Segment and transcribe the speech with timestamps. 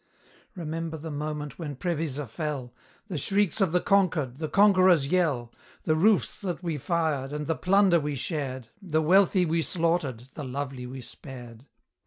[0.55, 2.73] Remember the moment when Previsa fell,
[3.07, 5.51] The shrieks of the conquered, the conqueror's yell;
[5.83, 10.43] The roofs that we fired, and the plunder we shared, The wealthy we slaughtered, the
[10.43, 11.67] lovely we spared.